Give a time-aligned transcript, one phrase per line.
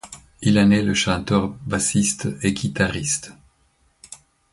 [0.41, 3.33] Il en est le chanteur, bassiste et guitariste.